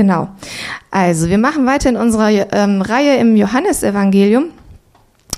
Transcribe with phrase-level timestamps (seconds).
[0.00, 0.28] Genau.
[0.90, 4.46] Also, wir machen weiter in unserer ähm, Reihe im Johannesevangelium.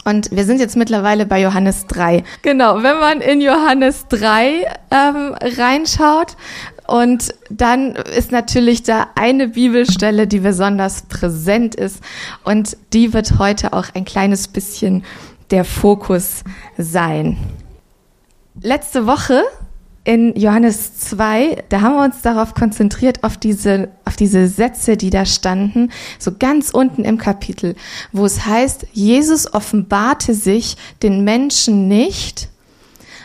[0.04, 2.22] Und wir sind jetzt mittlerweile bei Johannes 3.
[2.42, 6.37] Genau, wenn man in Johannes 3 ähm, reinschaut,
[6.87, 12.00] und dann ist natürlich da eine Bibelstelle, die besonders präsent ist.
[12.44, 15.04] Und die wird heute auch ein kleines bisschen
[15.50, 16.44] der Fokus
[16.79, 17.36] sein.
[18.60, 19.42] Letzte Woche
[20.05, 25.11] in Johannes 2, da haben wir uns darauf konzentriert, auf diese, auf diese Sätze, die
[25.11, 27.76] da standen, so ganz unten im Kapitel,
[28.11, 32.48] wo es heißt, Jesus offenbarte sich den Menschen nicht,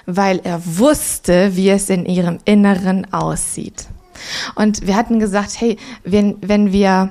[0.06, 3.88] weil er wusste, wie es in ihrem Inneren aussieht.
[4.56, 7.09] Und wir hatten gesagt, hey, wenn, wenn wir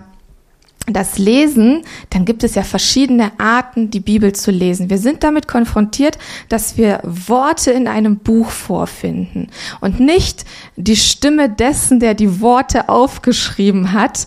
[0.86, 4.88] das Lesen, dann gibt es ja verschiedene Arten, die Bibel zu lesen.
[4.88, 6.18] Wir sind damit konfrontiert,
[6.48, 9.48] dass wir Worte in einem Buch vorfinden
[9.80, 10.44] und nicht
[10.76, 14.26] die Stimme dessen, der die Worte aufgeschrieben hat,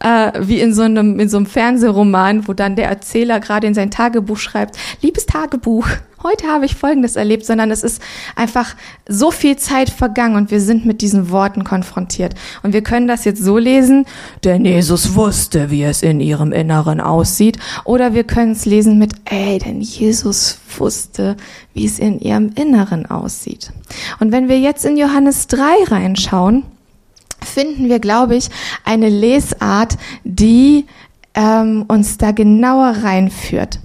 [0.00, 3.74] äh, wie in so einem in so einem Fernsehroman, wo dann der Erzähler gerade in
[3.74, 5.86] sein Tagebuch schreibt: Liebes Tagebuch,
[6.24, 8.02] heute habe ich Folgendes erlebt, sondern es ist
[8.34, 8.74] einfach
[9.08, 12.34] so viel Zeit vergangen und wir sind mit diesen Worten konfrontiert.
[12.62, 14.06] Und wir können das jetzt so lesen,
[14.42, 17.58] denn Jesus wusste, wie es in ihrem Inneren aussieht.
[17.84, 21.36] Oder wir können es lesen mit, ey, denn Jesus wusste,
[21.74, 23.70] wie es in ihrem Inneren aussieht.
[24.18, 26.64] Und wenn wir jetzt in Johannes 3 reinschauen,
[27.44, 28.48] finden wir, glaube ich,
[28.84, 30.86] eine Lesart, die
[31.34, 33.80] ähm, uns da genauer reinführt.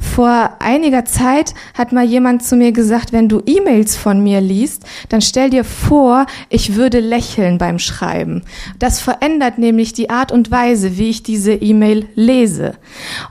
[0.00, 4.84] Vor einiger Zeit hat mal jemand zu mir gesagt, wenn du E-Mails von mir liest,
[5.08, 8.42] dann stell dir vor, ich würde lächeln beim Schreiben.
[8.78, 12.74] Das verändert nämlich die Art und Weise, wie ich diese E-Mail lese.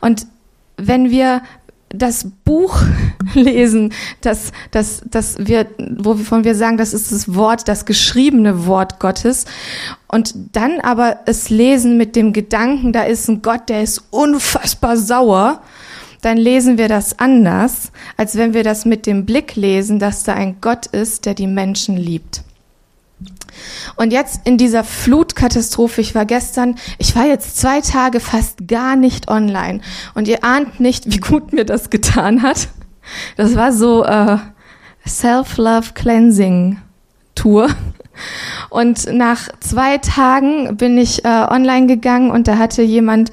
[0.02, 0.28] Und
[0.78, 1.42] wenn wir
[1.90, 2.82] das Buch
[3.34, 9.00] lesen, das, das, das wir, wovon wir sagen, das ist das Wort, das geschriebene Wort
[9.00, 9.46] Gottes.
[10.08, 14.98] Und dann aber es lesen mit dem Gedanken, da ist ein Gott, der ist unfassbar
[14.98, 15.62] sauer,
[16.22, 20.34] dann lesen wir das anders, als wenn wir das mit dem Blick lesen, dass da
[20.34, 22.44] ein Gott ist, der die Menschen liebt.
[23.96, 28.96] Und jetzt in dieser Flutkatastrophe, ich war gestern, ich war jetzt zwei Tage fast gar
[28.96, 29.82] nicht online.
[30.14, 32.70] Und ihr ahnt nicht, wie gut mir das getan hat.
[33.36, 34.38] Das war so äh,
[35.06, 36.80] Self-Love Cleansing
[37.36, 37.70] Tour.
[38.70, 43.32] Und nach zwei Tagen bin ich äh, online gegangen und da hatte jemand,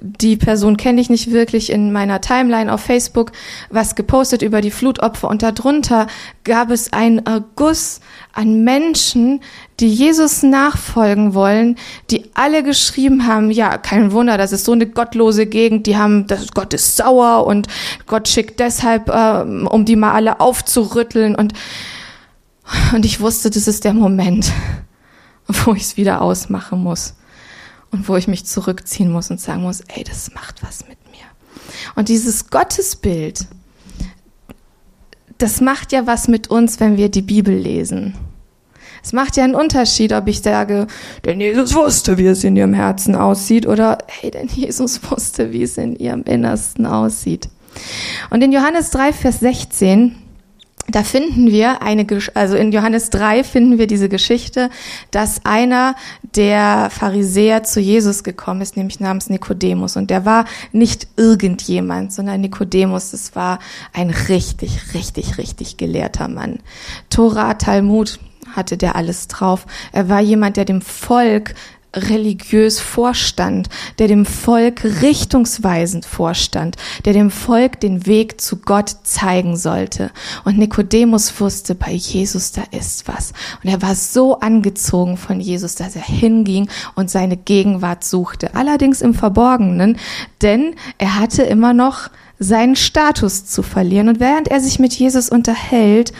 [0.00, 3.32] die Person kenne ich nicht wirklich, in meiner Timeline auf Facebook
[3.70, 5.28] was gepostet über die Flutopfer.
[5.28, 6.06] Und darunter
[6.44, 7.22] gab es einen
[7.56, 8.00] Guss
[8.32, 9.40] an Menschen,
[9.80, 11.76] die Jesus nachfolgen wollen,
[12.10, 16.26] die alle geschrieben haben, ja, kein Wunder, das ist so eine gottlose Gegend, die haben,
[16.26, 17.66] das, Gott ist sauer und
[18.06, 21.34] Gott schickt deshalb, äh, um die mal alle aufzurütteln.
[21.34, 21.52] Und
[22.94, 24.52] und ich wusste, das ist der Moment,
[25.46, 27.14] wo ich es wieder ausmachen muss
[27.90, 31.26] und wo ich mich zurückziehen muss und sagen muss, ey, das macht was mit mir.
[31.94, 33.46] Und dieses Gottesbild,
[35.38, 38.14] das macht ja was mit uns, wenn wir die Bibel lesen.
[39.02, 40.86] Es macht ja einen Unterschied, ob ich sage,
[41.24, 45.64] denn Jesus wusste, wie es in ihrem Herzen aussieht, oder hey, denn Jesus wusste, wie
[45.64, 47.48] es in ihrem Innersten aussieht.
[48.30, 50.14] Und in Johannes 3, Vers 16
[50.88, 54.68] da finden wir eine, also in Johannes 3 finden wir diese Geschichte,
[55.12, 55.94] dass einer
[56.34, 59.96] der Pharisäer zu Jesus gekommen ist, nämlich namens Nikodemus.
[59.96, 63.60] Und der war nicht irgendjemand, sondern Nikodemus, das war
[63.92, 66.58] ein richtig, richtig, richtig gelehrter Mann.
[67.10, 68.18] Tora, Talmud
[68.54, 69.66] hatte der alles drauf.
[69.92, 71.54] Er war jemand, der dem Volk
[71.94, 79.56] religiös vorstand, der dem Volk richtungsweisend vorstand, der dem Volk den Weg zu Gott zeigen
[79.56, 80.10] sollte.
[80.44, 83.32] Und Nikodemus wusste, bei Jesus da ist was.
[83.62, 88.54] Und er war so angezogen von Jesus, dass er hinging und seine Gegenwart suchte.
[88.54, 89.98] Allerdings im Verborgenen,
[90.40, 92.08] denn er hatte immer noch
[92.38, 94.08] seinen Status zu verlieren.
[94.08, 96.12] Und während er sich mit Jesus unterhält,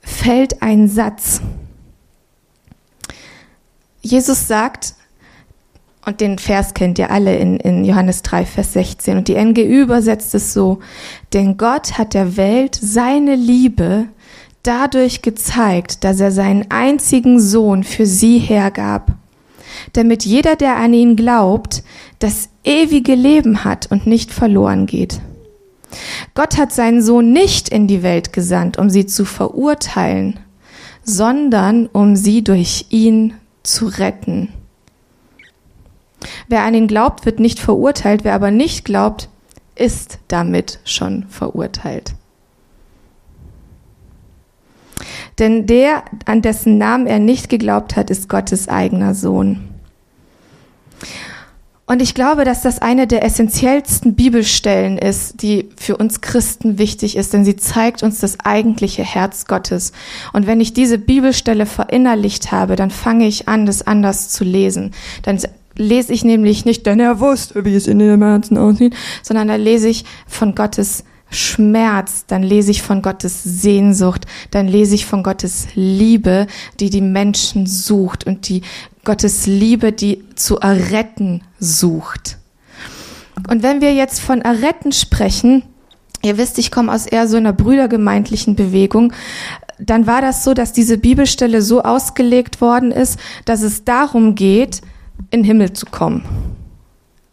[0.00, 1.40] fällt ein Satz.
[4.06, 4.94] Jesus sagt,
[6.04, 9.82] und den Vers kennt ihr alle in, in Johannes 3, Vers 16, und die NGÜ
[9.82, 10.78] übersetzt es so,
[11.32, 14.06] denn Gott hat der Welt seine Liebe
[14.62, 19.12] dadurch gezeigt, dass er seinen einzigen Sohn für sie hergab,
[19.94, 21.82] damit jeder, der an ihn glaubt,
[22.20, 25.20] das ewige Leben hat und nicht verloren geht.
[26.34, 30.38] Gott hat seinen Sohn nicht in die Welt gesandt, um sie zu verurteilen,
[31.02, 33.34] sondern um sie durch ihn
[33.66, 34.52] zu retten.
[36.48, 39.28] Wer an ihn glaubt, wird nicht verurteilt, wer aber nicht glaubt,
[39.74, 42.14] ist damit schon verurteilt.
[45.38, 49.68] Denn der, an dessen Namen er nicht geglaubt hat, ist Gottes eigener Sohn.
[51.88, 57.16] Und ich glaube, dass das eine der essentiellsten Bibelstellen ist, die für uns Christen wichtig
[57.16, 59.92] ist, denn sie zeigt uns das eigentliche Herz Gottes.
[60.32, 64.90] Und wenn ich diese Bibelstelle verinnerlicht habe, dann fange ich an, das anders zu lesen.
[65.22, 65.38] Dann
[65.76, 69.54] lese ich nämlich nicht, denn er wusste, wie es in den Herzen aussieht, sondern da
[69.54, 75.22] lese ich von Gottes Schmerz, dann lese ich von Gottes Sehnsucht, dann lese ich von
[75.22, 76.46] Gottes Liebe,
[76.78, 78.62] die die Menschen sucht und die
[79.06, 82.36] Gottes Liebe, die zu erretten sucht.
[83.48, 85.62] Und wenn wir jetzt von erretten sprechen,
[86.22, 89.14] ihr wisst, ich komme aus eher so einer brüdergemeindlichen Bewegung,
[89.78, 94.82] dann war das so, dass diese Bibelstelle so ausgelegt worden ist, dass es darum geht,
[95.30, 96.24] in Himmel zu kommen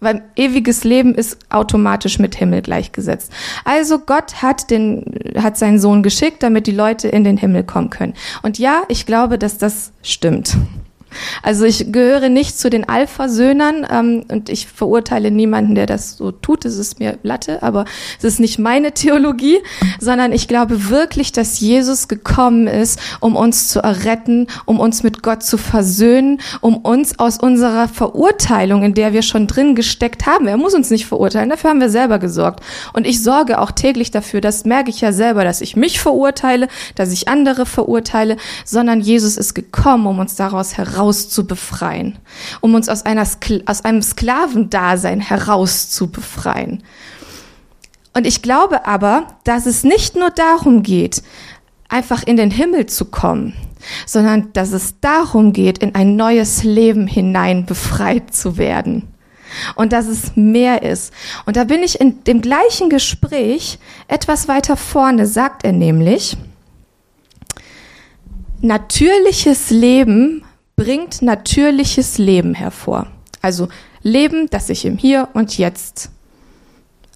[0.03, 3.31] weil ewiges Leben ist automatisch mit Himmel gleichgesetzt.
[3.63, 5.05] Also Gott hat den,
[5.37, 8.13] hat seinen Sohn geschickt, damit die Leute in den Himmel kommen können.
[8.41, 10.57] Und ja, ich glaube, dass das stimmt.
[11.41, 16.31] Also ich gehöre nicht zu den Alpha-Söhnern ähm, und ich verurteile niemanden, der das so
[16.31, 16.65] tut.
[16.65, 17.85] Es ist mir Latte, aber
[18.17, 19.59] es ist nicht meine Theologie,
[19.99, 25.23] sondern ich glaube wirklich, dass Jesus gekommen ist, um uns zu erretten, um uns mit
[25.23, 30.47] Gott zu versöhnen, um uns aus unserer Verurteilung, in der wir schon drin gesteckt haben,
[30.47, 32.63] er muss uns nicht verurteilen, dafür haben wir selber gesorgt.
[32.93, 36.67] Und ich sorge auch täglich dafür, das merke ich ja selber, dass ich mich verurteile,
[36.95, 42.17] dass ich andere verurteile, sondern Jesus ist gekommen, um uns daraus heraus herauszubefreien,
[42.61, 43.27] um uns aus, einer,
[43.65, 46.83] aus einem Sklavendasein herauszubefreien.
[48.13, 51.23] Und ich glaube aber, dass es nicht nur darum geht,
[51.89, 53.53] einfach in den Himmel zu kommen,
[54.05, 59.09] sondern dass es darum geht, in ein neues Leben hinein befreit zu werden.
[59.75, 61.13] Und dass es mehr ist.
[61.45, 63.77] Und da bin ich in dem gleichen Gespräch
[64.07, 66.37] etwas weiter vorne, sagt er nämlich,
[68.61, 70.43] natürliches Leben
[70.83, 73.07] bringt natürliches Leben hervor.
[73.41, 73.69] Also
[74.01, 76.09] Leben, das sich im Hier und Jetzt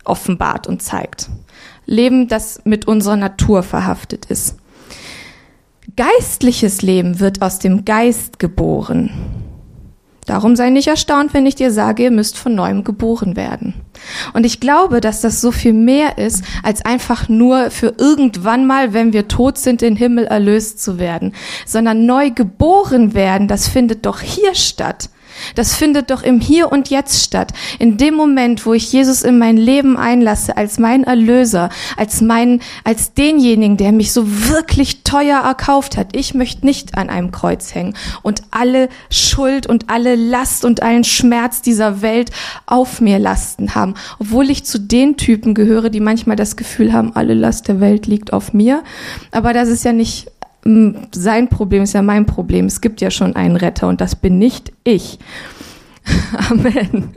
[0.06, 1.30] offenbart und zeigt.
[1.86, 4.56] Leben, das mit unserer Natur verhaftet ist.
[5.98, 9.12] Geistliches Leben wird aus dem Geist geboren.
[10.26, 13.74] Darum sei nicht erstaunt, wenn ich dir sage, ihr müsst von neuem geboren werden.
[14.34, 18.94] Und ich glaube, dass das so viel mehr ist, als einfach nur für irgendwann mal,
[18.94, 21.34] wenn wir tot sind, den Himmel erlöst zu werden,
[21.66, 25.10] sondern neu geboren werden, das findet doch hier statt.
[25.56, 27.54] Das findet doch im Hier und Jetzt statt.
[27.80, 32.62] In dem Moment, wo ich Jesus in mein Leben einlasse, als mein Erlöser, als mein,
[32.84, 36.16] als denjenigen, der mich so wirklich teuer erkauft hat.
[36.16, 41.04] Ich möchte nicht an einem Kreuz hängen und alle Schuld und alle Last und allen
[41.04, 42.32] Schmerz dieser Welt
[42.66, 43.96] auf mir lasten haben.
[44.20, 48.08] Obwohl ich zu den Typen gehöre, die manchmal das Gefühl haben, alle Last der Welt
[48.08, 48.84] liegt auf mir.
[49.32, 50.28] Aber das ist ja nicht
[51.14, 52.66] sein Problem ist ja mein Problem.
[52.66, 55.20] Es gibt ja schon einen Retter und das bin nicht ich.
[56.50, 57.16] Amen.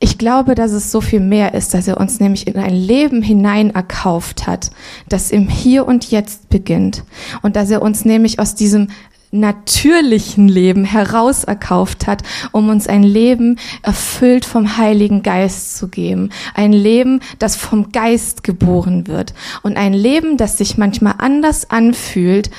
[0.00, 3.20] Ich glaube, dass es so viel mehr ist, dass er uns nämlich in ein Leben
[3.20, 4.70] hinein erkauft hat,
[5.08, 7.02] das im Hier und Jetzt beginnt.
[7.42, 8.90] Und dass er uns nämlich aus diesem
[9.30, 12.22] natürlichen Leben herauserkauft hat,
[12.52, 16.30] um uns ein Leben erfüllt vom Heiligen Geist zu geben.
[16.54, 19.34] Ein Leben, das vom Geist geboren wird.
[19.62, 22.50] Und ein Leben, das sich manchmal anders anfühlt,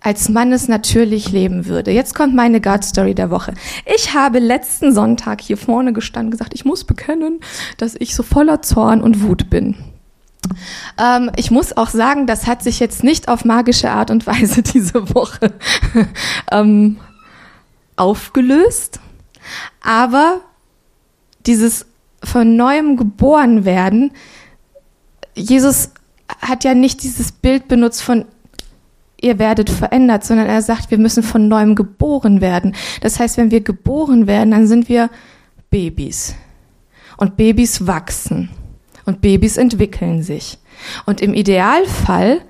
[0.00, 1.90] als man es natürlich leben würde.
[1.90, 3.54] Jetzt kommt meine God Story der Woche.
[3.92, 7.40] Ich habe letzten Sonntag hier vorne gestanden gesagt, ich muss bekennen,
[7.76, 9.74] dass ich so voller Zorn und Wut bin.
[10.98, 14.62] Ähm, ich muss auch sagen, das hat sich jetzt nicht auf magische Art und Weise
[14.74, 15.52] diese Woche
[16.50, 16.98] ähm,
[17.96, 19.00] aufgelöst.
[19.80, 20.40] Aber
[21.46, 21.86] dieses
[22.22, 24.12] von neuem geboren werden,
[25.34, 25.90] Jesus
[26.40, 28.24] hat ja nicht dieses Bild benutzt von
[29.20, 32.74] ihr werdet verändert, sondern er sagt, wir müssen von neuem geboren werden.
[33.00, 35.10] Das heißt, wenn wir geboren werden, dann sind wir
[35.70, 36.34] Babys.
[37.16, 38.50] Und Babys wachsen.
[39.06, 40.58] Und Babys entwickeln sich.
[41.06, 42.42] Und im Idealfall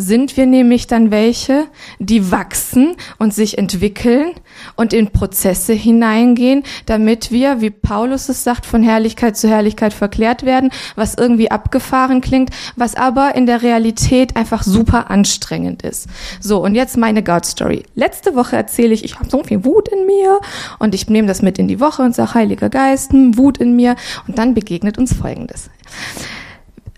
[0.00, 1.66] sind wir nämlich dann welche,
[1.98, 4.32] die wachsen und sich entwickeln
[4.76, 10.44] und in Prozesse hineingehen, damit wir, wie Paulus es sagt, von Herrlichkeit zu Herrlichkeit verklärt
[10.44, 16.08] werden, was irgendwie abgefahren klingt, was aber in der Realität einfach super anstrengend ist.
[16.40, 17.84] So, und jetzt meine God Story.
[17.94, 20.40] Letzte Woche erzähle ich, ich habe so viel Wut in mir
[20.78, 23.76] und ich nehme das mit in die Woche und sage, Heiliger Geist, hm, Wut in
[23.76, 23.96] mir.
[24.26, 25.70] Und dann begegnet uns Folgendes.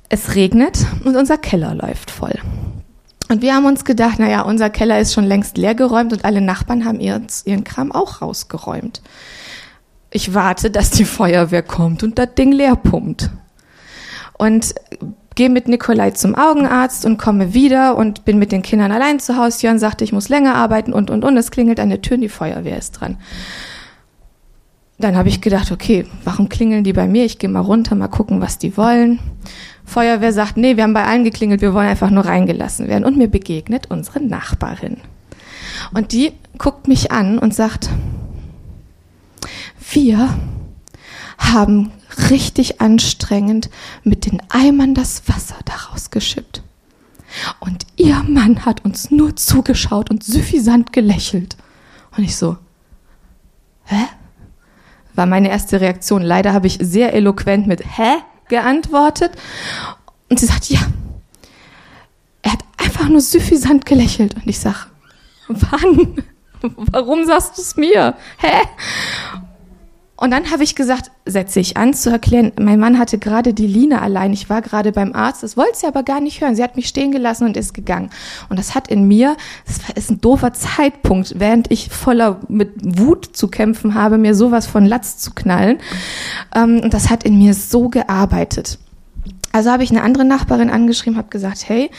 [0.09, 2.38] Es regnet und unser Keller läuft voll.
[3.33, 6.85] Und wir haben uns gedacht, naja, unser Keller ist schon längst leergeräumt und alle Nachbarn
[6.85, 9.01] haben ihren, ihren Kram auch rausgeräumt.
[10.11, 13.31] Ich warte, dass die Feuerwehr kommt und das Ding leer pumpt.
[14.37, 14.75] Und
[15.35, 19.39] gehe mit Nikolai zum Augenarzt und komme wieder und bin mit den Kindern allein zu
[19.39, 19.62] Hause.
[19.62, 21.35] Jörn sagte, ich muss länger arbeiten und, und, und.
[21.39, 23.17] Es klingelt an der Tür und die Feuerwehr ist dran.
[24.99, 27.25] Dann habe ich gedacht, okay, warum klingeln die bei mir?
[27.25, 29.21] Ich gehe mal runter, mal gucken, was die wollen.
[29.85, 33.05] Feuerwehr sagt, nee, wir haben bei allen geklingelt, wir wollen einfach nur reingelassen werden.
[33.05, 34.99] Und mir begegnet unsere Nachbarin.
[35.93, 37.89] Und die guckt mich an und sagt,
[39.91, 40.29] wir
[41.39, 41.91] haben
[42.31, 43.69] richtig anstrengend
[44.05, 46.62] mit den Eimern das Wasser daraus geschippt.
[47.61, 51.57] Und ihr Mann hat uns nur zugeschaut und suffisant gelächelt.
[52.17, 52.59] Und ich so,
[53.85, 54.05] hä?
[55.15, 56.23] War meine erste Reaktion.
[56.23, 59.32] Leider habe ich sehr eloquent mit hä geantwortet.
[60.28, 60.80] Und sie sagt, ja.
[62.42, 64.35] Er hat einfach nur suffisant gelächelt.
[64.35, 64.88] Und ich sag,
[65.49, 66.23] wann?
[66.61, 68.14] Warum sagst du es mir?
[68.38, 68.68] Hä?
[70.23, 73.67] Und dann habe ich gesagt, setze ich an zu erklären, mein Mann hatte gerade die
[73.67, 76.55] Line allein, ich war gerade beim Arzt, das wollte sie aber gar nicht hören.
[76.55, 78.09] Sie hat mich stehen gelassen und ist gegangen.
[78.49, 79.37] Und das hat in mir,
[79.67, 84.69] das ist ein doofer Zeitpunkt, während ich voller mit Wut zu kämpfen habe, mir sowas
[84.69, 85.81] von Latz zu knallen.
[86.55, 88.79] Ähm, und das hat in mir so gearbeitet.
[89.50, 91.91] Also habe ich eine andere Nachbarin angeschrieben, habe gesagt, hey,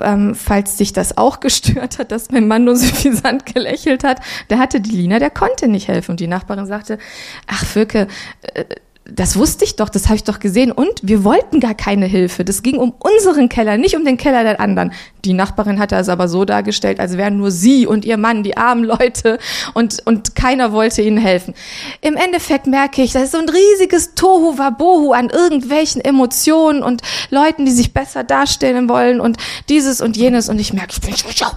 [0.00, 4.20] ähm, falls dich das auch gestört hat, dass mein Mann nur suffisant gelächelt hat,
[4.50, 6.12] der hatte die Lina, der konnte nicht helfen.
[6.12, 6.98] Und die Nachbarin sagte,
[7.46, 8.06] ach Fürke,
[8.54, 8.64] äh,
[9.04, 10.70] das wusste ich doch, das habe ich doch gesehen.
[10.70, 12.44] Und wir wollten gar keine Hilfe.
[12.44, 14.92] Das ging um unseren Keller, nicht um den Keller der anderen.
[15.24, 18.56] Die Nachbarin hatte es aber so dargestellt, als wären nur sie und ihr Mann die
[18.56, 19.38] armen Leute
[19.74, 21.54] und, und keiner wollte ihnen helfen.
[22.00, 27.02] Im Endeffekt merke ich, das ist so ein riesiges Tohu Wabohu an irgendwelchen Emotionen und
[27.30, 29.36] Leuten, die sich besser darstellen wollen und
[29.68, 30.48] dieses und jenes.
[30.48, 31.56] Und ich merke, ich bin so sauer.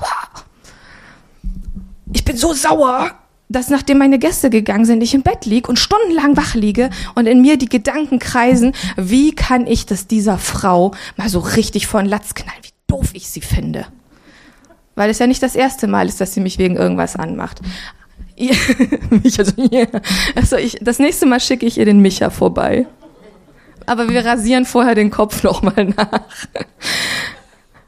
[2.12, 3.12] Ich bin so sauer
[3.50, 7.28] dass nachdem meine Gäste gegangen sind, ich im Bett lieg und stundenlang wach liege und
[7.28, 12.06] in mir die Gedanken kreisen, wie kann ich das dieser Frau mal so richtig von
[12.06, 13.86] Latz knallen, wie doof ich sie finde.
[14.96, 17.62] Weil es ja nicht das erste Mal ist, dass sie mich wegen irgendwas anmacht.
[19.38, 19.88] also, yeah.
[20.36, 22.88] also ich, das nächste Mal schicke ich ihr den Micha vorbei.
[23.86, 26.22] Aber wir rasieren vorher den Kopf nochmal nach.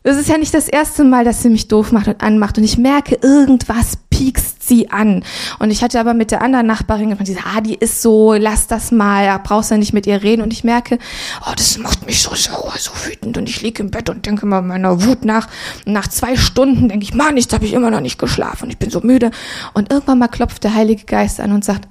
[0.04, 2.64] Das ist ja nicht das erste Mal, dass sie mich doof macht und anmacht und
[2.64, 5.24] ich merke, irgendwas piekst sie an.
[5.60, 8.34] Und ich hatte aber mit der anderen Nachbarin gesagt, die sagt, ah, die ist so,
[8.34, 10.42] lass das mal, brauchst ja nicht mit ihr reden.
[10.42, 10.98] Und ich merke,
[11.46, 13.38] oh, das macht mich so sauer, so wütend.
[13.38, 15.48] Und ich liege im Bett und denke mal meiner Wut nach.
[15.86, 18.70] Und nach zwei Stunden denke ich, Mann, jetzt habe ich immer noch nicht geschlafen und
[18.72, 19.30] ich bin so müde.
[19.74, 21.88] Und irgendwann mal klopft der Heilige Geist an und sagt,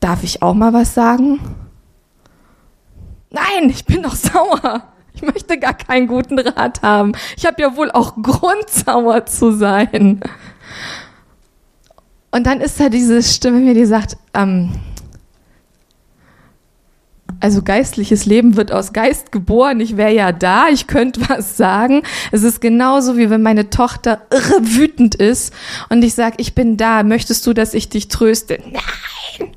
[0.00, 1.40] darf ich auch mal was sagen?
[3.30, 4.84] Nein, ich bin doch sauer.
[5.12, 7.12] Ich möchte gar keinen guten Rat haben.
[7.36, 10.20] Ich habe ja wohl auch Grund, sauer zu sein.
[12.30, 14.72] Und dann ist da diese Stimme mir, die sagt, ähm,
[17.40, 19.80] also geistliches Leben wird aus Geist geboren.
[19.80, 22.02] Ich wäre ja da, ich könnte was sagen.
[22.32, 25.52] Es ist genauso wie wenn meine Tochter irre wütend ist
[25.88, 27.02] und ich sage, ich bin da.
[27.02, 28.58] Möchtest du, dass ich dich tröste?
[28.64, 29.52] Nein.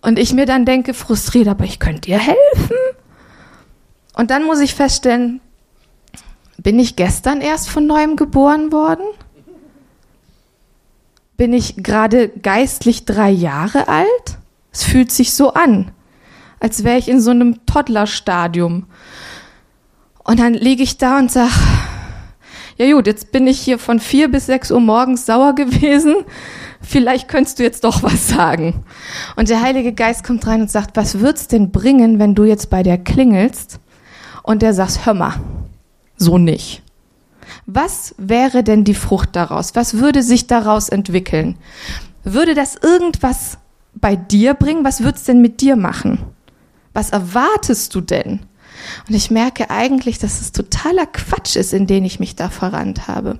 [0.00, 2.76] Und ich mir dann denke, frustriert, aber ich könnte dir helfen.
[4.14, 5.40] Und dann muss ich feststellen,
[6.56, 9.04] bin ich gestern erst von neuem geboren worden?
[11.36, 14.38] Bin ich gerade geistlich drei Jahre alt?
[14.72, 15.90] Es fühlt sich so an,
[16.60, 18.86] als wäre ich in so einem Toddlerstadium.
[20.24, 21.50] Und dann liege ich da und sag,
[22.78, 26.16] ja gut, jetzt bin ich hier von vier bis sechs Uhr morgens sauer gewesen.
[26.82, 28.84] Vielleicht könntest du jetzt doch was sagen.
[29.36, 32.70] Und der Heilige Geist kommt rein und sagt, was wird's denn bringen, wenn du jetzt
[32.70, 33.80] bei der klingelst
[34.42, 35.34] und der sagt, hör mal,
[36.16, 36.82] so nicht.
[37.66, 39.74] Was wäre denn die Frucht daraus?
[39.74, 41.56] Was würde sich daraus entwickeln?
[42.24, 43.58] Würde das irgendwas
[43.94, 44.84] bei dir bringen?
[44.84, 46.18] Was würde es denn mit dir machen?
[46.92, 48.40] Was erwartest du denn?
[49.08, 53.08] Und ich merke eigentlich, dass es totaler Quatsch ist, in den ich mich da verrannt
[53.08, 53.38] habe.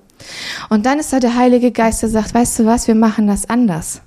[0.68, 3.48] Und dann ist da der Heilige Geist, der sagt, weißt du was, wir machen das
[3.48, 4.02] anders.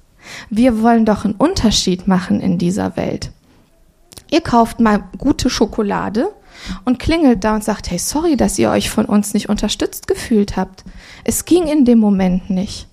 [0.49, 3.31] Wir wollen doch einen Unterschied machen in dieser Welt.
[4.31, 6.29] Ihr kauft mal gute Schokolade
[6.85, 10.57] und klingelt da und sagt, hey, sorry, dass ihr euch von uns nicht unterstützt gefühlt
[10.57, 10.83] habt.
[11.23, 12.89] Es ging in dem Moment nicht.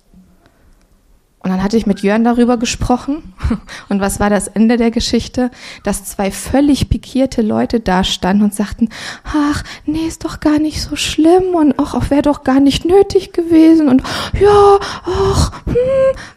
[1.47, 3.33] Und dann hatte ich mit Jörn darüber gesprochen.
[3.89, 5.49] Und was war das Ende der Geschichte?
[5.83, 8.89] Dass zwei völlig pikierte Leute da standen und sagten,
[9.23, 12.83] ach, nee, ist doch gar nicht so schlimm und ach, auch wäre doch gar nicht
[12.83, 14.03] nötig gewesen und
[14.37, 15.75] ja, ach, hm,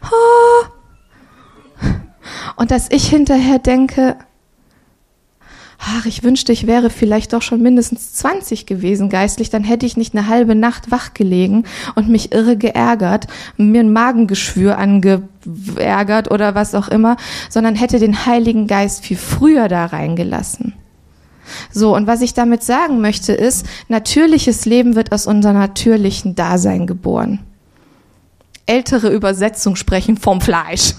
[0.03, 0.71] ha.
[2.55, 4.15] Und dass ich hinterher denke,
[5.83, 9.97] ach, ich wünschte, ich wäre vielleicht doch schon mindestens 20 gewesen geistlich, dann hätte ich
[9.97, 11.63] nicht eine halbe Nacht wach gelegen
[11.95, 17.17] und mich irre geärgert, mir ein Magengeschwür angeärgert oder was auch immer,
[17.49, 20.73] sondern hätte den Heiligen Geist viel früher da reingelassen.
[21.71, 26.87] So, und was ich damit sagen möchte ist, natürliches Leben wird aus unserem natürlichen Dasein
[26.87, 27.39] geboren.
[28.67, 30.93] Ältere Übersetzungen sprechen vom Fleisch.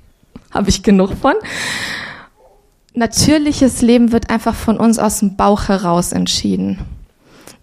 [0.50, 1.34] Habe ich genug von.
[2.98, 6.80] Natürliches Leben wird einfach von uns aus dem Bauch heraus entschieden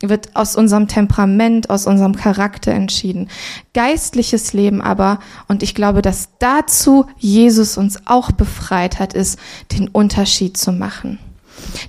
[0.02, 3.30] wird aus unserem Temperament, aus unserem Charakter entschieden.
[3.74, 9.40] Geistliches Leben aber, und ich glaube, dass dazu Jesus uns auch befreit hat, ist,
[9.72, 11.18] den Unterschied zu machen.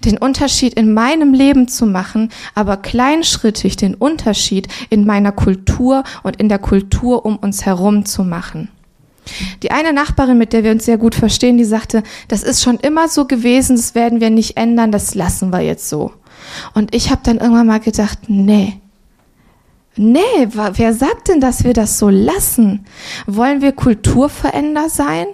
[0.04, 6.36] Den Unterschied in meinem Leben zu machen, aber kleinschrittig den Unterschied in meiner Kultur und
[6.36, 8.68] in der Kultur um uns herum zu machen.
[9.62, 12.78] Die eine Nachbarin, mit der wir uns sehr gut verstehen, die sagte, das ist schon
[12.78, 16.12] immer so gewesen, das werden wir nicht ändern, das lassen wir jetzt so.
[16.74, 18.80] Und ich habe dann irgendwann mal gedacht, nee.
[19.96, 22.84] Nee, wer sagt denn, dass wir das so lassen?
[23.26, 25.26] Wollen wir Kulturveränder sein?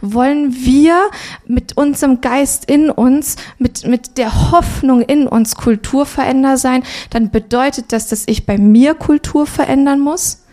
[0.00, 1.10] Wollen wir
[1.46, 6.82] mit unserem Geist in uns, mit, mit der Hoffnung in uns Kulturveränder sein?
[7.10, 10.45] Dann bedeutet das, dass ich bei mir Kultur verändern muss?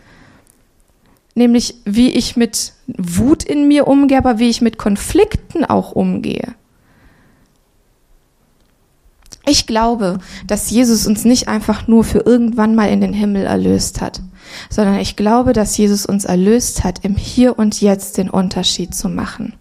[1.34, 6.54] Nämlich, wie ich mit Wut in mir umgehe, aber wie ich mit Konflikten auch umgehe.
[9.46, 14.00] Ich glaube, dass Jesus uns nicht einfach nur für irgendwann mal in den Himmel erlöst
[14.00, 14.22] hat,
[14.70, 19.08] sondern ich glaube, dass Jesus uns erlöst hat, im Hier und Jetzt den Unterschied zu
[19.08, 19.54] machen.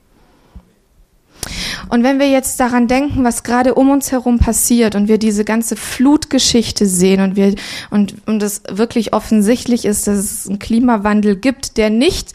[1.90, 5.44] Und wenn wir jetzt daran denken, was gerade um uns herum passiert und wir diese
[5.46, 7.56] ganze Flutgeschichte sehen und wir
[7.90, 12.34] und und es wirklich offensichtlich ist, dass es einen Klimawandel gibt, der nicht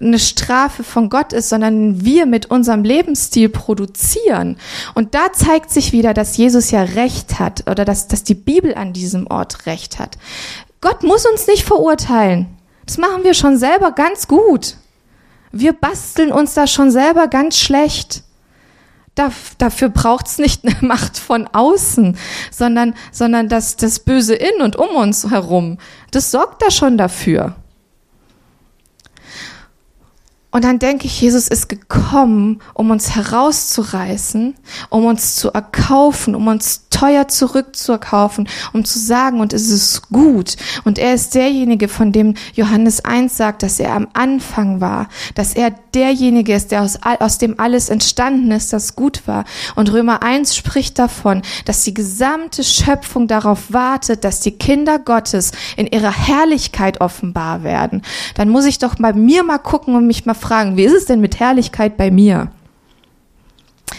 [0.00, 4.58] eine Strafe von Gott ist, sondern wir mit unserem Lebensstil produzieren.
[4.94, 8.74] Und da zeigt sich wieder, dass Jesus ja recht hat oder dass, dass die Bibel
[8.74, 10.18] an diesem Ort recht hat.
[10.80, 12.46] Gott muss uns nicht verurteilen.
[12.84, 14.76] Das machen wir schon selber ganz gut.
[15.50, 18.22] Wir basteln uns da schon selber ganz schlecht.
[19.16, 22.16] Da, dafür braucht's nicht eine Macht von außen,
[22.52, 25.78] sondern, sondern das, das Böse in und um uns herum.
[26.12, 27.56] Das sorgt da schon dafür.
[30.56, 34.54] Und dann denke ich, Jesus ist gekommen, um uns herauszureißen,
[34.88, 40.56] um uns zu erkaufen, um uns teuer zurückzukaufen, um zu sagen, und es ist gut.
[40.84, 45.52] Und er ist derjenige, von dem Johannes 1 sagt, dass er am Anfang war, dass
[45.52, 49.44] er derjenige ist, der aus, aus dem alles entstanden ist, das gut war.
[49.74, 55.52] Und Römer 1 spricht davon, dass die gesamte Schöpfung darauf wartet, dass die Kinder Gottes
[55.76, 58.00] in ihrer Herrlichkeit offenbar werden.
[58.36, 60.34] Dann muss ich doch bei mir mal gucken und mich mal
[60.76, 62.50] wie ist es denn mit Herrlichkeit bei mir?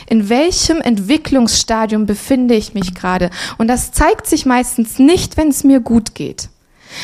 [0.09, 3.29] In welchem Entwicklungsstadium befinde ich mich gerade?
[3.57, 6.49] Und das zeigt sich meistens nicht, wenn es mir gut geht,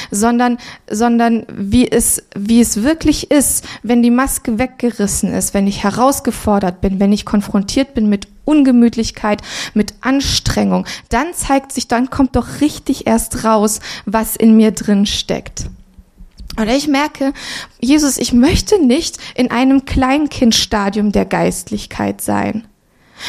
[0.10, 0.58] sondern,
[0.90, 6.80] sondern wie es, wie es wirklich ist, wenn die Maske weggerissen ist, wenn ich herausgefordert
[6.80, 9.42] bin, wenn ich konfrontiert bin mit Ungemütlichkeit,
[9.74, 15.06] mit Anstrengung, dann zeigt sich, dann kommt doch richtig erst raus, was in mir drin
[15.06, 15.66] steckt.
[16.56, 17.34] Und ich merke,
[17.80, 22.68] Jesus, ich möchte nicht in einem Kleinkindstadium der Geistlichkeit sein.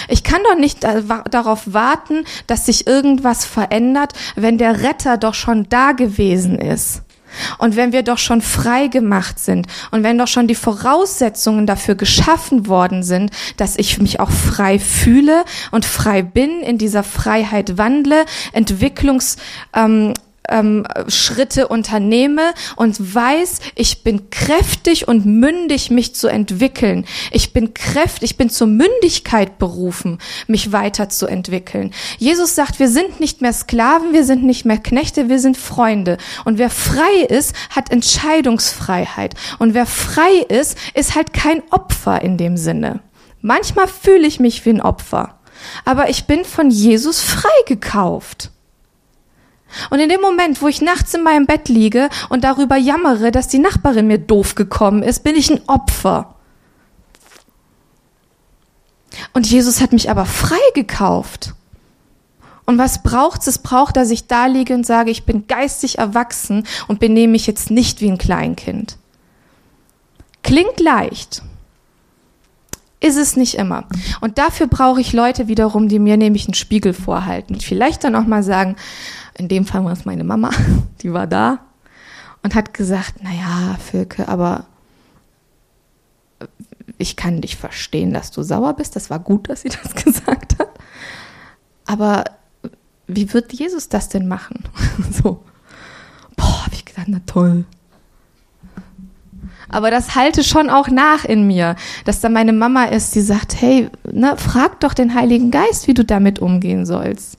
[0.08, 5.68] Ich kann doch nicht darauf warten, dass sich irgendwas verändert, wenn der Retter doch schon
[5.68, 7.02] da gewesen ist.
[7.58, 11.96] Und wenn wir doch schon frei gemacht sind und wenn doch schon die Voraussetzungen dafür
[11.96, 17.76] geschaffen worden sind, dass ich mich auch frei fühle und frei bin, in dieser Freiheit
[17.76, 19.36] wandle, Entwicklungs,
[19.74, 20.14] ähm,
[20.48, 27.06] ähm, Schritte unternehme und weiß, ich bin kräftig und mündig, mich zu entwickeln.
[27.30, 31.92] Ich bin kräftig, ich bin zur Mündigkeit berufen, mich weiterzuentwickeln.
[32.18, 36.18] Jesus sagt, wir sind nicht mehr Sklaven, wir sind nicht mehr Knechte, wir sind Freunde.
[36.44, 39.34] Und wer frei ist, hat Entscheidungsfreiheit.
[39.58, 43.00] Und wer frei ist, ist halt kein Opfer in dem Sinne.
[43.40, 45.38] Manchmal fühle ich mich wie ein Opfer.
[45.84, 48.50] Aber ich bin von Jesus freigekauft.
[49.90, 53.48] Und in dem Moment, wo ich nachts in meinem Bett liege und darüber jammere, dass
[53.48, 56.34] die Nachbarin mir doof gekommen ist, bin ich ein Opfer.
[59.32, 61.54] Und Jesus hat mich aber frei gekauft.
[62.66, 63.46] Und was braucht's?
[63.46, 67.46] Es braucht, dass ich da liege und sage, ich bin geistig erwachsen und benehme mich
[67.46, 68.96] jetzt nicht wie ein Kleinkind.
[70.42, 71.42] Klingt leicht.
[73.00, 73.84] Ist es nicht immer.
[74.22, 77.60] Und dafür brauche ich Leute wiederum, die mir nämlich einen Spiegel vorhalten.
[77.60, 78.76] Vielleicht dann auch mal sagen,
[79.36, 80.50] in dem Fall war es meine Mama,
[81.02, 81.60] die war da
[82.42, 84.66] und hat gesagt, naja, Völke, aber
[86.98, 88.96] ich kann dich verstehen, dass du sauer bist.
[88.96, 90.70] Das war gut, dass sie das gesagt hat.
[91.86, 92.24] Aber
[93.06, 94.64] wie wird Jesus das denn machen?
[95.10, 95.42] so.
[96.36, 97.64] Boah, hab ich gedacht, na toll.
[99.68, 103.60] Aber das halte schon auch nach in mir, dass da meine Mama ist, die sagt,
[103.60, 107.38] hey, ne, frag doch den Heiligen Geist, wie du damit umgehen sollst.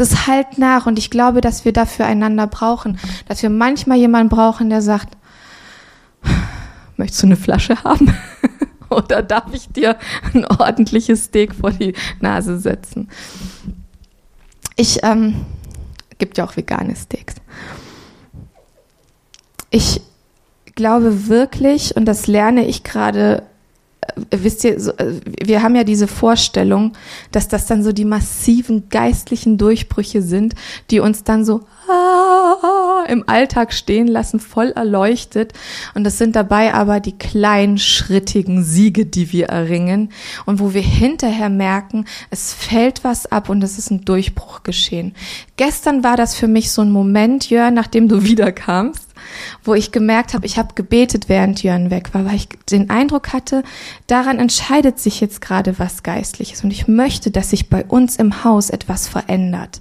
[0.00, 4.30] Das halt nach und ich glaube, dass wir dafür einander brauchen, dass wir manchmal jemanden
[4.30, 5.14] brauchen, der sagt,
[6.96, 8.16] möchtest du eine Flasche haben?
[8.88, 9.98] Oder darf ich dir
[10.32, 13.10] ein ordentliches Steak vor die Nase setzen?
[14.74, 15.44] Ich, ähm,
[16.16, 17.34] gibt ja auch vegane Steaks.
[19.68, 20.00] Ich
[20.76, 23.42] glaube wirklich, und das lerne ich gerade,
[24.30, 26.92] wisst ihr, äh, wir haben ja diese Vorstellung,
[27.32, 30.54] dass das dann so die massiven geistlichen Durchbrüche sind,
[30.90, 35.52] die uns dann so ah, im Alltag stehen lassen, voll erleuchtet.
[35.94, 40.10] Und das sind dabei aber die kleinschrittigen Siege, die wir erringen
[40.46, 45.14] und wo wir hinterher merken, es fällt was ab und es ist ein Durchbruch geschehen.
[45.56, 49.09] Gestern war das für mich so ein Moment, Jörn, nachdem du wiederkamst
[49.64, 53.32] wo ich gemerkt habe, ich habe gebetet, während Jörn weg war, weil ich den Eindruck
[53.32, 53.62] hatte,
[54.06, 58.44] daran entscheidet sich jetzt gerade was Geistliches und ich möchte, dass sich bei uns im
[58.44, 59.80] Haus etwas verändert.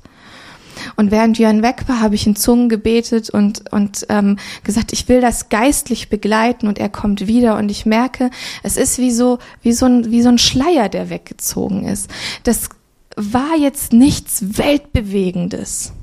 [0.95, 5.07] Und während Jörn weg war, habe ich in Zungen gebetet und, und ähm, gesagt, ich
[5.07, 8.29] will das geistlich begleiten und er kommt wieder und ich merke,
[8.63, 12.09] es ist wie so, wie so ein, wie so ein Schleier, der weggezogen ist.
[12.43, 12.69] Das
[13.15, 15.93] war jetzt nichts Weltbewegendes.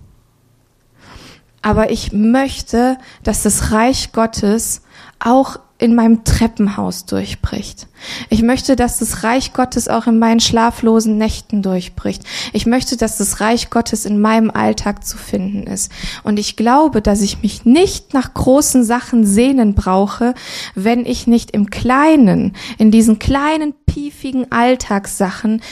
[1.66, 4.82] Aber ich möchte, dass das Reich Gottes
[5.18, 7.88] auch in meinem Treppenhaus durchbricht.
[8.30, 12.22] Ich möchte, dass das Reich Gottes auch in meinen schlaflosen Nächten durchbricht.
[12.52, 15.90] Ich möchte, dass das Reich Gottes in meinem Alltag zu finden ist.
[16.22, 20.34] Und ich glaube, dass ich mich nicht nach großen Sachen sehnen brauche,
[20.76, 25.62] wenn ich nicht im Kleinen, in diesen kleinen, piefigen Alltagssachen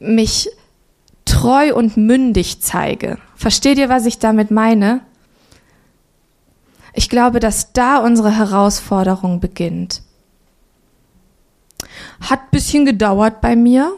[0.00, 0.48] mich
[1.32, 3.16] treu und mündig zeige.
[3.34, 5.00] Versteht ihr, was ich damit meine?
[6.92, 10.02] Ich glaube, dass da unsere Herausforderung beginnt.
[12.20, 13.94] Hat bisschen gedauert bei mir.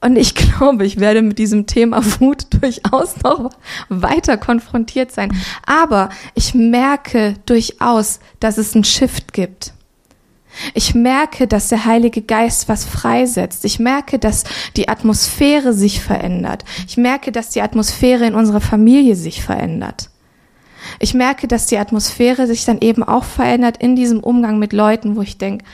[0.00, 3.50] Und ich glaube, ich werde mit diesem Thema Wut durchaus noch
[3.90, 5.36] weiter konfrontiert sein.
[5.66, 9.74] Aber ich merke durchaus, dass es einen Shift gibt.
[10.74, 13.64] Ich merke, dass der Heilige Geist was freisetzt.
[13.64, 14.44] Ich merke, dass
[14.76, 16.64] die Atmosphäre sich verändert.
[16.86, 20.10] Ich merke, dass die Atmosphäre in unserer Familie sich verändert.
[20.98, 25.16] Ich merke, dass die Atmosphäre sich dann eben auch verändert in diesem Umgang mit Leuten,
[25.16, 25.64] wo ich denke,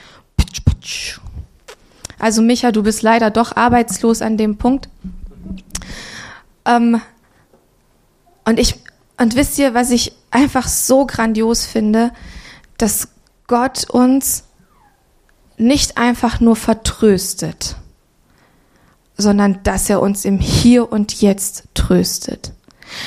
[2.19, 4.89] also Micha, du bist leider doch arbeitslos an dem Punkt.
[6.65, 7.01] Ähm,
[8.45, 8.77] und ich,
[9.19, 12.13] und wisst ihr, was ich einfach so grandios finde,
[12.79, 13.09] dass
[13.47, 14.45] Gott uns
[15.57, 17.77] nicht einfach nur vertröstet,
[19.17, 22.53] sondern dass er uns im Hier und Jetzt tröstet.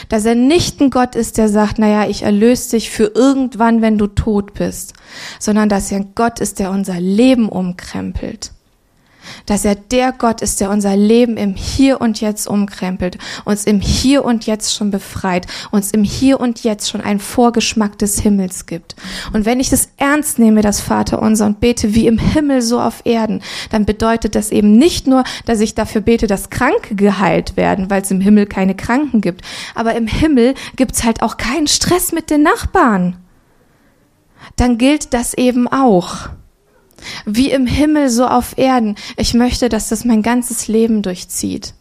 [0.09, 3.99] Dass er nicht ein Gott ist, der sagt, naja, ich erlöse dich für irgendwann, wenn
[3.99, 4.93] du tot bist,
[5.39, 8.51] sondern dass er ein Gott ist, der unser Leben umkrempelt
[9.45, 13.79] dass er der Gott ist, der unser Leben im Hier und Jetzt umkrempelt, uns im
[13.79, 18.65] Hier und Jetzt schon befreit, uns im Hier und Jetzt schon einen Vorgeschmack des Himmels
[18.65, 18.95] gibt.
[19.33, 22.79] Und wenn ich das ernst nehme, das Vater unser, und bete wie im Himmel so
[22.79, 27.57] auf Erden, dann bedeutet das eben nicht nur, dass ich dafür bete, dass Kranke geheilt
[27.57, 29.41] werden, weil es im Himmel keine Kranken gibt,
[29.73, 33.17] aber im Himmel gibt's halt auch keinen Stress mit den Nachbarn.
[34.55, 36.29] Dann gilt das eben auch.
[37.25, 38.95] Wie im Himmel, so auf Erden.
[39.17, 41.73] Ich möchte, dass das mein ganzes Leben durchzieht.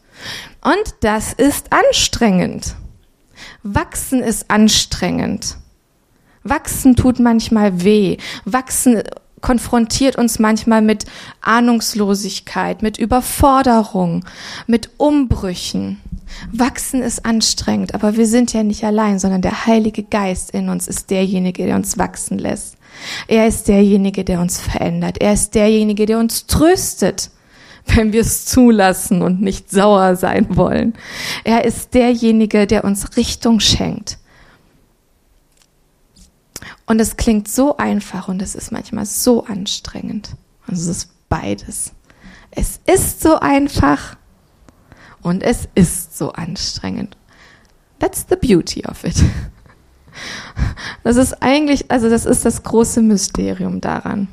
[0.63, 2.75] Und das ist anstrengend.
[3.63, 5.57] Wachsen ist anstrengend.
[6.43, 8.19] Wachsen tut manchmal weh.
[8.45, 9.03] Wachsen
[9.41, 11.05] konfrontiert uns manchmal mit
[11.43, 14.25] Ahnungslosigkeit, mit Überforderung,
[14.67, 16.01] mit Umbrüchen.
[16.51, 20.89] Wachsen ist anstrengend, aber wir sind ja nicht allein, sondern der Heilige Geist in uns
[20.89, 22.77] ist derjenige, der uns wachsen lässt.
[23.29, 25.19] Er ist derjenige, der uns verändert.
[25.21, 27.31] Er ist derjenige, der uns tröstet,
[27.87, 30.95] wenn wir es zulassen und nicht sauer sein wollen.
[31.45, 34.19] Er ist derjenige, der uns Richtung schenkt.
[36.87, 40.31] Und es klingt so einfach und es ist manchmal so anstrengend.
[40.67, 41.93] Also es ist beides.
[42.51, 44.17] Es ist so einfach
[45.23, 47.17] und es ist so anstrengend.
[47.99, 49.17] That's the beauty of it.
[51.03, 54.29] Das ist eigentlich, also das ist das große Mysterium daran.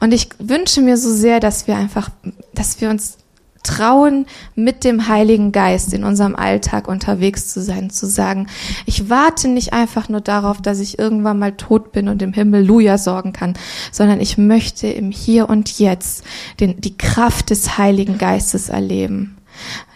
[0.00, 2.10] Und ich wünsche mir so sehr, dass wir einfach,
[2.54, 3.18] dass wir uns
[3.62, 8.48] trauen, mit dem Heiligen Geist in unserem Alltag unterwegs zu sein, zu sagen,
[8.86, 12.64] ich warte nicht einfach nur darauf, dass ich irgendwann mal tot bin und im Himmel
[12.64, 13.54] Luja sorgen kann,
[13.90, 16.24] sondern ich möchte im Hier und Jetzt
[16.60, 19.36] den, die Kraft des Heiligen Geistes erleben.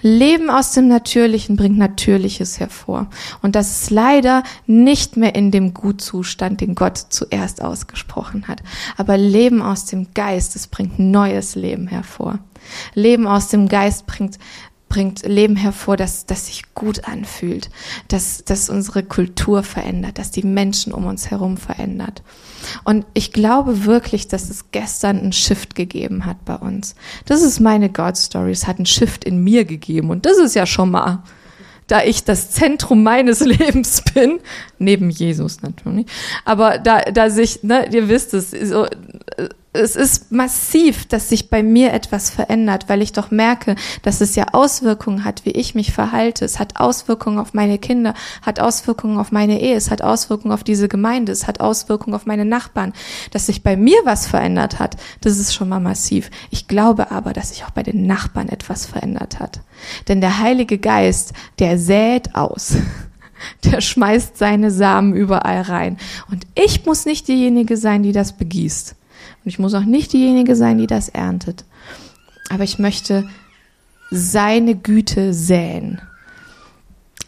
[0.02, 3.08] Leben aus dem Natürlichen bringt Natürliches hervor.
[3.42, 8.62] Und das ist leider nicht mehr in dem Gutzustand, den Gott zuerst ausgesprochen hat.
[8.96, 12.38] Aber Leben aus dem Geist, es bringt neues Leben hervor.
[12.94, 14.38] Leben aus dem Geist bringt
[14.88, 17.70] bringt Leben hervor, das, das sich gut anfühlt,
[18.08, 22.22] dass, dass unsere Kultur verändert, dass die Menschen um uns herum verändert.
[22.84, 26.94] Und ich glaube wirklich, dass es gestern einen Shift gegeben hat bei uns.
[27.26, 28.52] Das ist meine God Story.
[28.52, 30.10] Es hat einen Shift in mir gegeben.
[30.10, 31.22] Und das ist ja schon mal,
[31.86, 34.40] da ich das Zentrum meines Lebens bin,
[34.78, 36.06] neben Jesus natürlich.
[36.44, 38.86] Aber da, da sich, ne, ihr wisst es, so,
[39.76, 44.34] es ist massiv, dass sich bei mir etwas verändert, weil ich doch merke, dass es
[44.34, 46.44] ja Auswirkungen hat, wie ich mich verhalte.
[46.44, 50.64] Es hat Auswirkungen auf meine Kinder, hat Auswirkungen auf meine Ehe, es hat Auswirkungen auf
[50.64, 52.92] diese Gemeinde, es hat Auswirkungen auf meine Nachbarn.
[53.30, 56.30] Dass sich bei mir was verändert hat, das ist schon mal massiv.
[56.50, 59.60] Ich glaube aber, dass sich auch bei den Nachbarn etwas verändert hat.
[60.08, 62.76] Denn der Heilige Geist, der sät aus.
[63.64, 65.98] Der schmeißt seine Samen überall rein.
[66.30, 68.96] Und ich muss nicht diejenige sein, die das begießt.
[69.46, 71.64] Und ich muss auch nicht diejenige sein, die das erntet.
[72.50, 73.28] Aber ich möchte
[74.10, 76.00] seine Güte säen.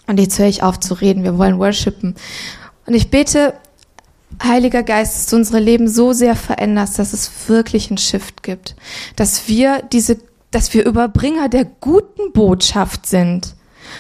[0.09, 1.23] Und jetzt höre ich auf zu reden.
[1.23, 2.17] Wir wollen worshipen.
[2.87, 3.55] Und ich bete,
[4.43, 8.75] Heiliger Geist, dass du unsere Leben so sehr veränderst, dass es wirklich einen Shift gibt.
[9.15, 10.19] Dass wir diese,
[10.51, 13.55] dass wir Überbringer der guten Botschaft sind.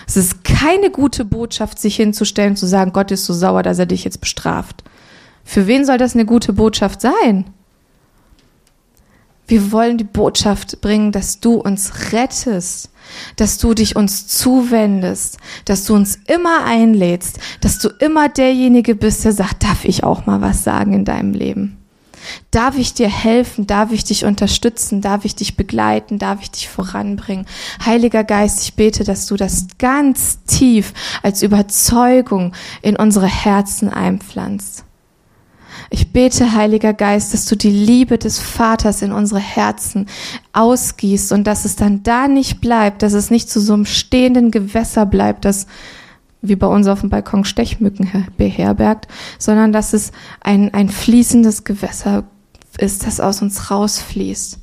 [0.08, 3.86] Es ist keine gute Botschaft, sich hinzustellen zu sagen, Gott ist so sauer, dass er
[3.86, 4.82] dich jetzt bestraft.
[5.44, 7.44] Für wen soll das eine gute Botschaft sein?
[9.48, 12.90] Wir wollen die Botschaft bringen, dass du uns rettest,
[13.36, 19.24] dass du dich uns zuwendest, dass du uns immer einlädst, dass du immer derjenige bist,
[19.24, 21.78] der sagt, darf ich auch mal was sagen in deinem Leben?
[22.50, 23.66] Darf ich dir helfen?
[23.66, 25.00] Darf ich dich unterstützen?
[25.00, 26.18] Darf ich dich begleiten?
[26.18, 27.46] Darf ich dich voranbringen?
[27.84, 34.84] Heiliger Geist, ich bete, dass du das ganz tief als Überzeugung in unsere Herzen einpflanzt.
[35.90, 40.06] Ich bete, Heiliger Geist, dass du die Liebe des Vaters in unsere Herzen
[40.52, 44.50] ausgießt und dass es dann da nicht bleibt, dass es nicht zu so einem stehenden
[44.50, 45.66] Gewässer bleibt, das
[46.42, 52.24] wie bei uns auf dem Balkon Stechmücken beherbergt, sondern dass es ein, ein fließendes Gewässer
[52.78, 54.58] ist, das aus uns rausfließt.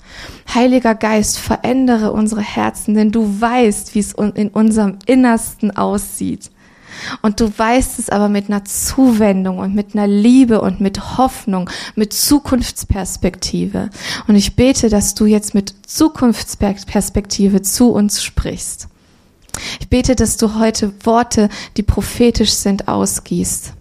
[0.53, 6.49] Heiliger Geist, verändere unsere Herzen, denn du weißt, wie es in unserem Innersten aussieht.
[7.21, 11.69] Und du weißt es aber mit einer Zuwendung und mit einer Liebe und mit Hoffnung,
[11.95, 13.89] mit Zukunftsperspektive.
[14.27, 18.87] Und ich bete, dass du jetzt mit Zukunftsperspektive zu uns sprichst.
[19.79, 23.73] Ich bete, dass du heute Worte, die prophetisch sind, ausgießt.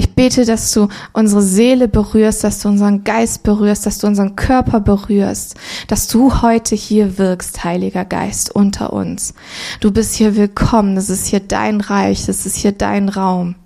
[0.00, 4.36] Ich bete, dass du unsere Seele berührst, dass du unseren Geist berührst, dass du unseren
[4.36, 5.56] Körper berührst,
[5.88, 9.34] dass du heute hier wirkst, Heiliger Geist, unter uns.
[9.80, 13.56] Du bist hier willkommen, das ist hier dein Reich, das ist hier dein Raum.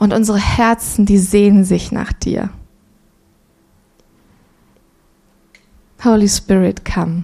[0.00, 2.50] Und unsere Herzen, die sehnen sich nach dir.
[6.04, 7.22] Holy Spirit, come.